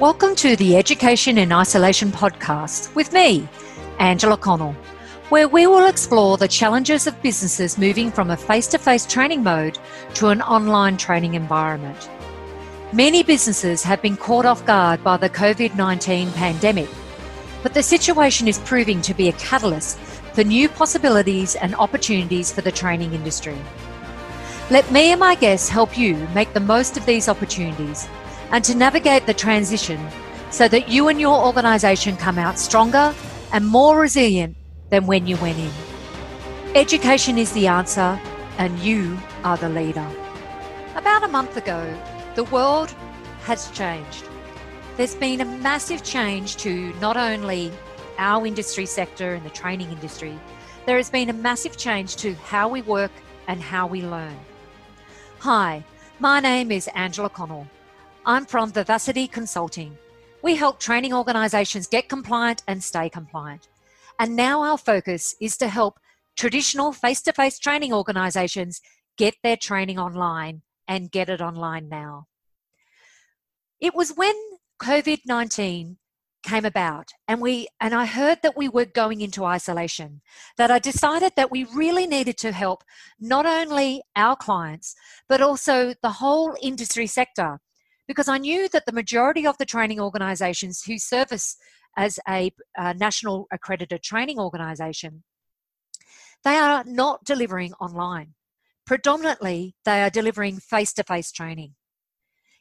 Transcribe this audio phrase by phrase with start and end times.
[0.00, 3.48] Welcome to the Education in Isolation podcast with me,
[4.00, 4.72] Angela Connell,
[5.28, 9.44] where we will explore the challenges of businesses moving from a face to face training
[9.44, 9.78] mode
[10.14, 12.10] to an online training environment.
[12.92, 16.88] Many businesses have been caught off guard by the COVID 19 pandemic,
[17.62, 19.96] but the situation is proving to be a catalyst
[20.32, 23.56] for new possibilities and opportunities for the training industry.
[24.70, 28.08] Let me and my guests help you make the most of these opportunities
[28.50, 30.00] and to navigate the transition
[30.50, 33.14] so that you and your organisation come out stronger
[33.52, 34.56] and more resilient
[34.90, 35.70] than when you went in.
[36.74, 38.20] Education is the answer,
[38.58, 40.06] and you are the leader.
[40.96, 41.82] About a month ago,
[42.34, 42.90] the world
[43.44, 44.24] has changed.
[44.96, 47.72] There's been a massive change to not only
[48.18, 50.38] our industry sector and the training industry,
[50.86, 53.12] there has been a massive change to how we work
[53.48, 54.36] and how we learn.
[55.40, 55.84] Hi,
[56.20, 57.66] my name is Angela Connell.
[58.26, 59.98] I'm from Vivacity Consulting.
[60.40, 63.68] We help training organisations get compliant and stay compliant.
[64.18, 66.00] And now our focus is to help
[66.34, 68.80] traditional face to face training organisations
[69.18, 72.26] get their training online and get it online now.
[73.78, 74.34] It was when
[74.80, 75.98] COVID 19
[76.42, 80.22] came about and we and I heard that we were going into isolation
[80.56, 82.84] that I decided that we really needed to help
[83.18, 84.94] not only our clients
[85.26, 87.60] but also the whole industry sector
[88.06, 91.56] because I knew that the majority of the training organisations who service
[91.96, 95.22] as a, a national accredited training organisation,
[96.42, 98.34] they are not delivering online.
[98.86, 101.74] Predominantly, they are delivering face to face training.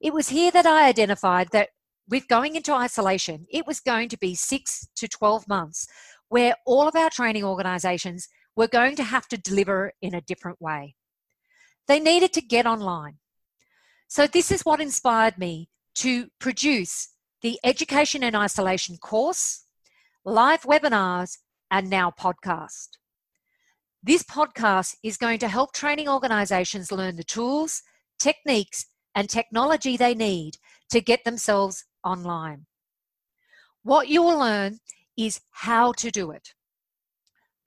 [0.00, 1.70] It was here that I identified that
[2.08, 5.86] with going into isolation, it was going to be six to 12 months
[6.28, 10.60] where all of our training organisations were going to have to deliver in a different
[10.60, 10.94] way.
[11.86, 13.18] They needed to get online.
[14.10, 17.10] So, this is what inspired me to produce
[17.42, 19.66] the Education in Isolation course,
[20.24, 21.36] live webinars,
[21.70, 22.88] and now podcast.
[24.02, 27.82] This podcast is going to help training organizations learn the tools,
[28.18, 30.54] techniques, and technology they need
[30.88, 32.64] to get themselves online.
[33.82, 34.78] What you will learn
[35.18, 36.54] is how to do it.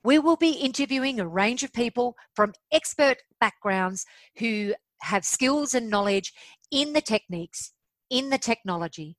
[0.03, 4.07] We will be interviewing a range of people from expert backgrounds
[4.40, 6.34] who have skills and knowledge
[6.72, 7.73] in the techniques,
[8.09, 9.17] in the technology.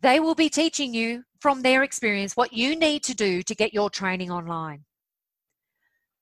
[0.00, 3.74] They will be teaching you from their experience what you need to do to get
[3.74, 4.84] your training online.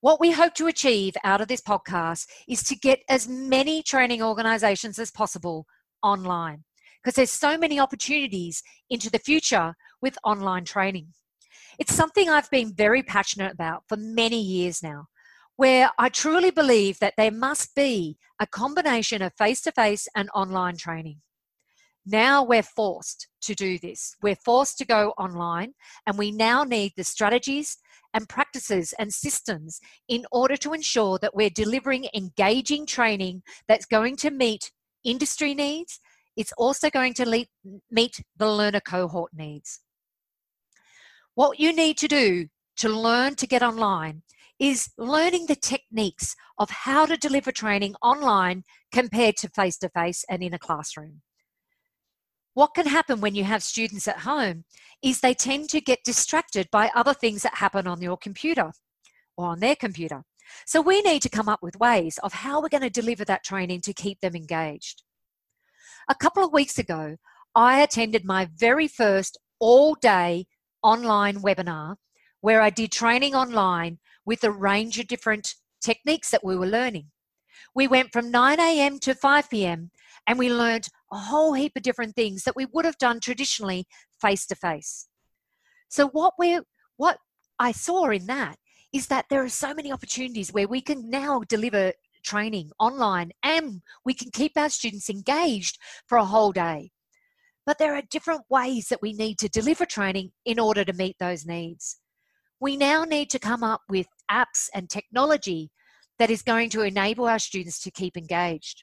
[0.01, 4.23] What we hope to achieve out of this podcast is to get as many training
[4.23, 5.67] organizations as possible
[6.03, 6.65] online
[7.03, 11.09] because there's so many opportunities into the future with online training.
[11.79, 15.07] It's something I've been very passionate about for many years now
[15.59, 20.31] where I truly believe that there must be a combination of face to face and
[20.33, 21.21] online training.
[22.07, 24.15] Now we're forced to do this.
[24.23, 25.75] We're forced to go online,
[26.07, 27.77] and we now need the strategies
[28.15, 34.15] and practices and systems in order to ensure that we're delivering engaging training that's going
[34.19, 34.71] to meet
[35.03, 35.99] industry needs.
[36.37, 37.47] It's also going to
[37.91, 39.81] meet the learner cohort needs.
[41.35, 42.47] What you need to do
[42.77, 44.23] to learn to get online
[44.59, 50.25] is learning the techniques of how to deliver training online compared to face to face
[50.29, 51.23] and in a classroom.
[52.55, 54.65] What can happen when you have students at home
[55.01, 58.73] is they tend to get distracted by other things that happen on your computer
[59.37, 60.25] or on their computer.
[60.67, 63.45] So we need to come up with ways of how we're going to deliver that
[63.45, 65.05] training to keep them engaged.
[66.09, 67.17] A couple of weeks ago,
[67.55, 70.47] I attended my very first all day
[70.83, 71.97] online webinar
[72.41, 73.99] where I did training online
[74.29, 77.07] with a range of different techniques that we were learning.
[77.75, 78.99] We went from 9 a.m.
[78.99, 79.91] to 5 p.m.
[80.27, 83.87] and we learned a whole heap of different things that we would have done traditionally
[84.21, 85.09] face to face.
[85.89, 86.61] So what we
[86.99, 87.17] what
[87.59, 88.57] I saw in that
[88.93, 93.81] is that there are so many opportunities where we can now deliver training online and
[94.05, 96.91] we can keep our students engaged for a whole day.
[97.65, 101.17] But there are different ways that we need to deliver training in order to meet
[101.19, 101.99] those needs.
[102.61, 105.71] We now need to come up with apps and technology
[106.19, 108.83] that is going to enable our students to keep engaged.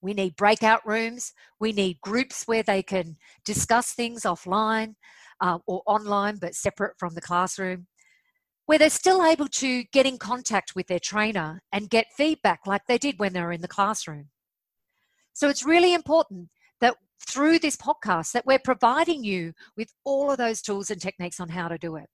[0.00, 1.32] We need breakout rooms.
[1.58, 4.94] We need groups where they can discuss things offline
[5.40, 7.86] uh, or online, but separate from the classroom,
[8.66, 12.82] where they're still able to get in contact with their trainer and get feedback like
[12.86, 14.28] they did when they were in the classroom.
[15.32, 16.48] So it's really important
[16.80, 16.94] that
[17.26, 21.48] through this podcast that we're providing you with all of those tools and techniques on
[21.48, 22.06] how to do it.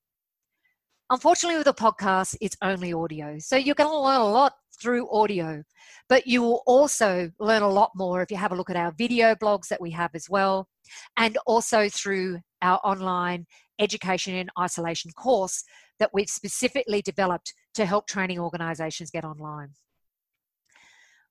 [1.10, 3.36] Unfortunately, with a podcast, it's only audio.
[3.38, 5.62] So you're going to learn a lot through audio,
[6.08, 8.92] but you will also learn a lot more if you have a look at our
[8.92, 10.68] video blogs that we have as well,
[11.16, 13.46] and also through our online
[13.78, 15.64] education in isolation course
[15.98, 19.70] that we've specifically developed to help training organisations get online.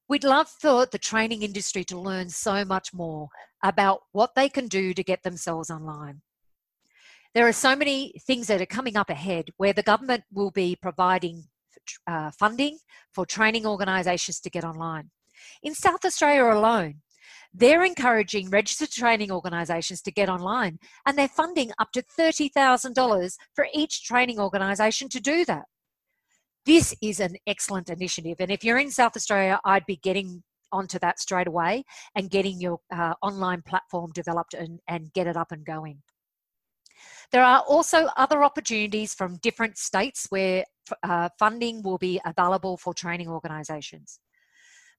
[0.08, 3.30] We'd love for the training industry to learn so much more
[3.64, 6.22] about what they can do to get themselves online.
[7.34, 10.76] There are so many things that are coming up ahead where the government will be
[10.76, 11.46] providing
[12.08, 12.78] uh, funding
[13.14, 15.10] for training organisations to get online.
[15.64, 17.02] In South Australia alone,
[17.54, 23.68] they're encouraging registered training organisations to get online and they're funding up to $30,000 for
[23.74, 25.66] each training organisation to do that
[26.66, 28.38] this is an excellent initiative.
[28.40, 31.84] And if you're in South Australia, I'd be getting onto that straight away
[32.16, 36.02] and getting your uh, online platform developed and, and get it up and going.
[37.32, 40.66] There are also other opportunities from different states where
[41.04, 44.20] uh, funding will be available for training organisations.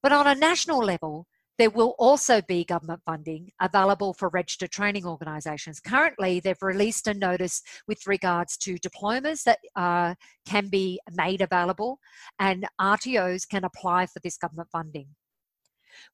[0.02, 1.26] But on a national level,
[1.58, 5.80] there will also be government funding available for registered training organisations.
[5.80, 10.14] Currently, they've released a notice with regards to diplomas that uh,
[10.46, 11.98] can be made available,
[12.38, 15.08] and RTOs can apply for this government funding.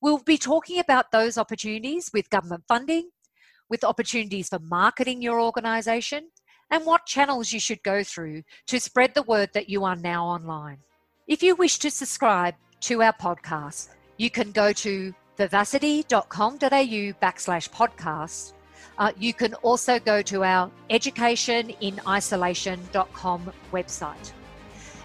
[0.03, 3.11] We'll be talking about those opportunities with government funding,
[3.71, 6.29] with opportunities for marketing your organisation,
[6.71, 10.27] and what channels you should go through to spread the word that you are now
[10.27, 10.79] online.
[11.27, 18.53] If you wish to subscribe to our podcast, you can go to vivacity.com.au backslash podcast.
[18.99, 24.33] Uh, you can also go to our educationinisolation.com website.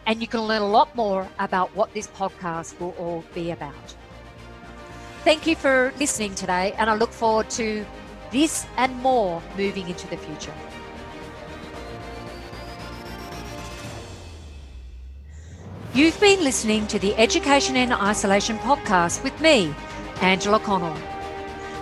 [0.06, 3.96] And you can learn a lot more about what this podcast will all be about.
[5.24, 7.86] Thank you for listening today, and I look forward to
[8.34, 10.54] this and more moving into the future.
[15.94, 19.74] You've been listening to the Education in Isolation podcast with me,
[20.22, 20.98] Angela Connell.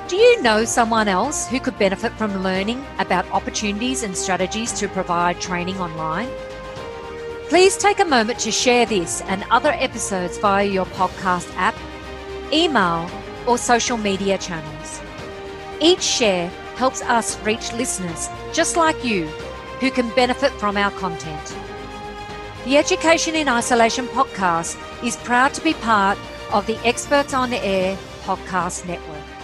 [0.10, 4.90] Do you know someone else who could benefit from learning about opportunities and strategies to
[4.90, 6.28] provide training online?
[7.48, 11.76] Please take a moment to share this and other episodes via your podcast app,
[12.52, 13.10] email,
[13.48, 15.02] or social media channels.
[15.82, 19.26] Each share helps us reach listeners just like you
[19.80, 21.58] who can benefit from our content.
[22.66, 26.20] The Education in Isolation podcast is proud to be part
[26.54, 29.41] of the Experts on the Air Podcast Network.